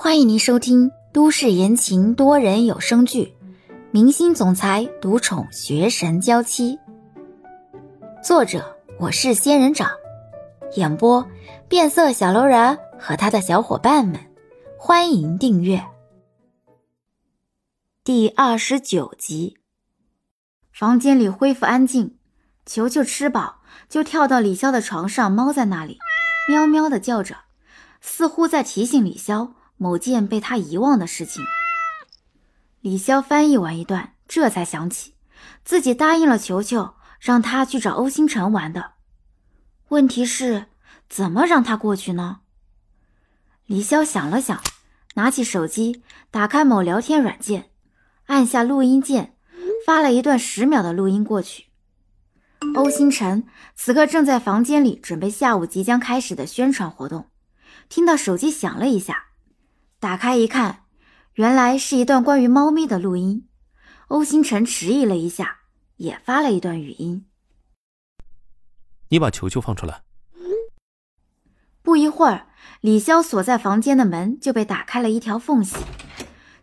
[0.00, 3.34] 欢迎您收听都市言情多人有声剧
[3.90, 6.76] 《明星总裁独宠学神娇妻》，
[8.22, 9.90] 作者我是仙人掌，
[10.76, 11.28] 演播
[11.68, 14.20] 变色小楼人和他的小伙伴们。
[14.78, 15.84] 欢迎订阅
[18.04, 19.56] 第二十九集。
[20.72, 22.16] 房间里恢复安静，
[22.64, 25.98] 球球吃饱就跳到李潇的床上，猫在那里
[26.48, 27.34] 喵喵的叫着，
[28.00, 29.54] 似乎在提醒李潇。
[29.80, 31.44] 某件被他遗忘的事情，
[32.80, 35.14] 李潇翻译完一段，这才想起
[35.64, 38.94] 自己答应了球球，让他去找欧星辰玩的。
[39.90, 40.66] 问题是，
[41.08, 42.40] 怎么让他过去呢？
[43.66, 44.60] 李潇想了想，
[45.14, 47.70] 拿起手机，打开某聊天软件，
[48.26, 49.36] 按下录音键，
[49.86, 51.66] 发了一段十秒的录音过去。
[52.74, 57.30] 欧星辰此刻正在房间里准备下午即将开始的宣传活动，
[57.88, 59.27] 听到手机响了一下。
[60.00, 60.84] 打开一看，
[61.34, 63.48] 原来是一段关于猫咪的录音。
[64.06, 65.62] 欧星辰迟疑了一下，
[65.96, 67.26] 也发了一段语音
[69.10, 70.02] ：“你把球球放出来。”
[71.82, 72.46] 不一会儿，
[72.80, 75.76] 李潇锁在房间的门就被打开了一条缝隙，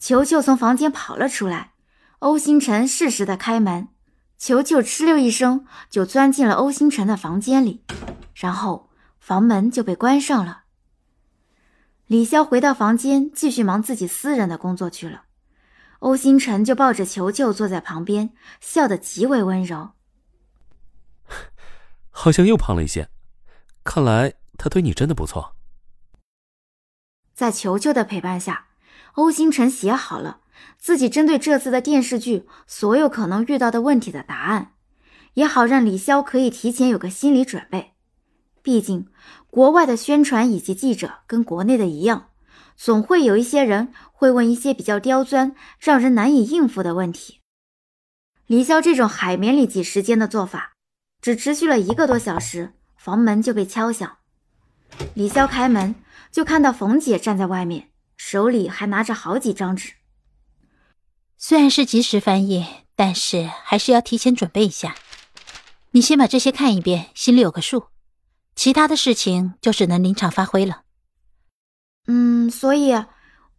[0.00, 1.74] 球球从房间跑了出来。
[2.18, 3.90] 欧星辰适时的开门，
[4.36, 7.84] 球球哧溜一声就钻进了欧星辰的房间里，
[8.34, 8.90] 然后
[9.20, 10.64] 房门就被关上了。
[12.10, 15.26] 李潇回到房间，继续忙自己私人的工作去了。
[16.00, 18.30] 欧星辰就抱着球球坐在旁边，
[18.60, 19.92] 笑得极为温柔。
[22.10, 23.10] 好像又胖了一些，
[23.84, 25.54] 看来他对你真的不错。
[27.32, 28.70] 在球球的陪伴下，
[29.12, 30.40] 欧星辰写好了
[30.78, 34.72] 自己针对这次的电视剧所有可能遇到的问题的答案，
[35.34, 37.92] 也好让李潇可以提前有个心理准备。
[38.62, 39.08] 毕竟，
[39.50, 42.30] 国外的宣传以及记者跟国内的一样，
[42.76, 47.40] 总会有一些人会问一些比较刁钻、让人难以应付的问题。
[48.46, 50.72] 李潇这种海绵里挤时间的做法，
[51.20, 54.18] 只持续了一个多小时，房门就被敲响。
[55.14, 55.94] 李潇开门
[56.30, 59.92] 就看到冯姐站在外面，手里还拿着好几张纸。
[61.36, 64.94] 虽然是即时翻译，但是还是要提前准备一下。
[65.92, 67.86] 你先把这些看一遍，心里有个数。
[68.54, 70.82] 其他的事情就只能临场发挥了。
[72.06, 72.92] 嗯，所以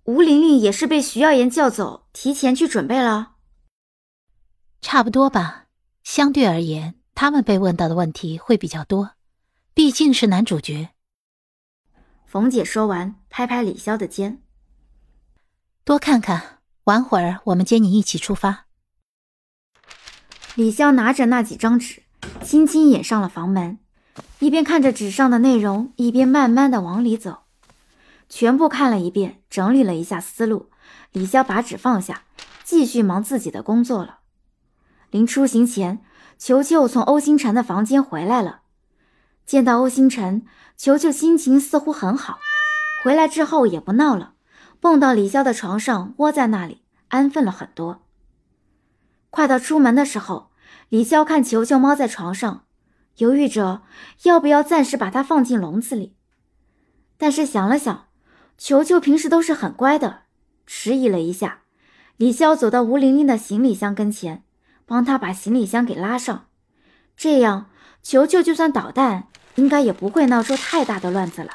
[0.03, 3.35] 吴玲玲也是被徐耀言叫走，提前去准备了。
[4.81, 5.67] 差不多吧，
[6.03, 9.11] 相对而言，他们被问到的问题会比较多，
[9.73, 10.89] 毕竟是男主角。
[12.25, 14.41] 冯姐说完，拍拍李潇的肩
[15.85, 18.67] ：“多看看，晚会儿我们接你一起出发。”
[20.55, 22.03] 李潇拿着那几张纸，
[22.43, 23.77] 轻轻掩上了房门。
[24.41, 27.43] 一边看着纸上的内容，一边慢慢的往里走，
[28.27, 30.71] 全部看了一遍，整理了一下思路。
[31.11, 32.23] 李潇把纸放下，
[32.63, 34.21] 继续忙自己的工作了。
[35.11, 36.03] 临出行前，
[36.39, 38.61] 球球从欧星辰的房间回来了，
[39.45, 40.43] 见到欧星辰，
[40.75, 42.39] 球球心情似乎很好，
[43.03, 44.33] 回来之后也不闹了，
[44.79, 48.01] 蹦到李潇的床上窝在那里，安分了很多。
[49.29, 50.49] 快到出门的时候，
[50.89, 52.63] 李潇看球球猫在床上。
[53.21, 53.83] 犹豫着
[54.23, 56.15] 要不要暂时把它放进笼子里，
[57.19, 58.07] 但是想了想，
[58.57, 60.23] 球球平时都是很乖的，
[60.65, 61.59] 迟疑了一下。
[62.17, 64.43] 李潇走到吴玲玲的行李箱跟前，
[64.87, 66.47] 帮她把行李箱给拉上，
[67.15, 67.69] 这样
[68.01, 71.51] 球球就算捣蛋，应该也不会闹出太大的乱子了。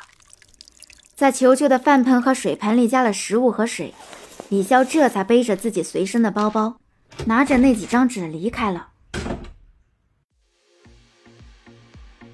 [1.16, 3.92] 在球球的饭盆和水盆里加了食物和水，
[4.50, 6.78] 李潇这才背着自己随身的包包，
[7.24, 8.90] 拿着那几张纸离开了。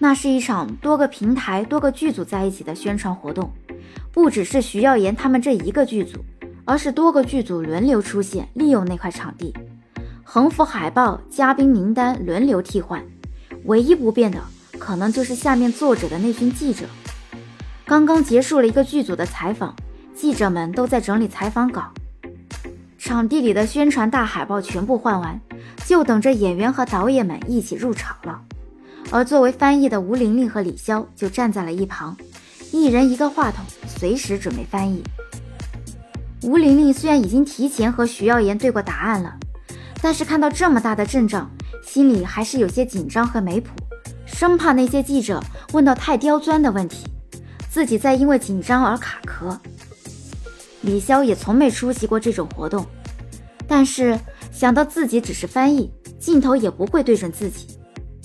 [0.02, 3.52] 那是一场多个平台、多个剧组在一起的宣传活动，
[4.10, 6.18] 不只是徐耀言他们这一个剧组，
[6.64, 9.54] 而是多个剧组轮流出现，利用那块场地，
[10.24, 13.00] 横幅、海报、嘉宾名单轮流替换，
[13.66, 14.42] 唯一不变的
[14.76, 16.84] 可能就是下面坐着的那群记者。
[17.84, 19.72] 刚刚结束了一个剧组的采访，
[20.16, 21.92] 记者们都在整理采访稿，
[22.98, 25.40] 场地里的宣传大海报全部换完，
[25.86, 28.42] 就等着演员和导演们一起入场了。
[29.12, 32.16] 而作为翻译的吴玲玲和李潇就站在了一旁，
[32.72, 35.02] 一人一个话筒，随时准备翻译。
[36.42, 39.34] 吴玲玲虽然已经提前和徐耀言对过答案了，
[40.00, 41.50] 但是看到这么大的阵仗，
[41.84, 43.68] 心里还是有些紧张和没谱，
[44.24, 45.38] 生怕那些记者
[45.74, 47.04] 问到太刁钻的问题，
[47.68, 49.60] 自己再因为紧张而卡壳。
[50.80, 52.86] 李潇也从没出席过这种活动，
[53.68, 54.18] 但是
[54.50, 57.71] 想到自己只是翻译，镜头也不会对准自己。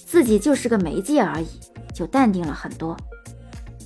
[0.07, 1.47] 自己就是个媒介而已，
[1.93, 2.95] 就淡定了很多。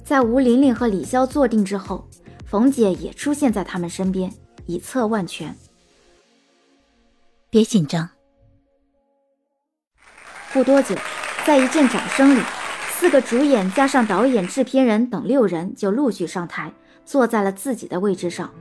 [0.05, 2.07] 在吴玲玲和李潇坐定之后，
[2.45, 4.31] 冯姐也出现在他们身边，
[4.67, 5.55] 以策万全。
[7.49, 8.07] 别紧张。
[10.53, 10.95] 不多久，
[11.43, 12.41] 在一阵掌声里，
[12.91, 16.71] 四个主演加上导演、制片人等六人就陆续上台，
[17.03, 18.53] 坐在了自己的位置上。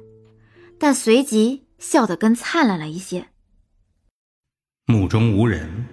[0.79, 3.27] 但随即笑得更灿烂了一些。
[4.87, 5.87] 目中无人，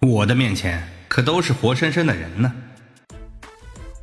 [0.00, 2.52] 我的面前可都是活生生的人呢。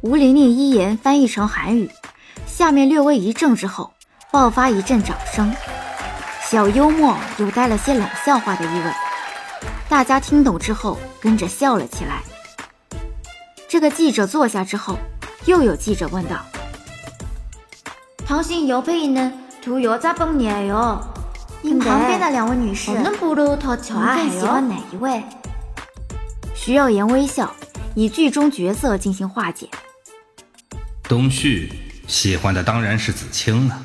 [0.01, 1.89] 吴玲玲一言翻译成韩语，
[2.48, 3.94] 下面略微一怔之后，
[4.31, 5.54] 爆发一阵掌声，
[6.42, 8.92] 小幽默又带了些冷笑话的意味。
[9.89, 12.24] 大家听懂之后，跟着笑了起来。
[13.68, 14.98] 这个记者坐下之后，
[15.47, 16.45] 又有记者问道：“
[18.27, 21.00] 당신옆에있는두여자분이에 요？
[21.62, 23.15] 您旁边的两位女士，您更
[24.31, 25.23] 喜欢哪一位？”
[26.55, 27.50] 徐耀言微笑，
[27.95, 29.69] 以剧中角色进行化解。
[31.05, 31.73] 东旭
[32.06, 33.83] 喜欢的当然是子清了。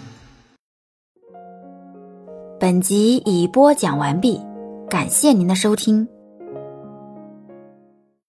[2.60, 4.42] 本集已播讲完毕，
[4.89, 6.07] 感谢您的收听。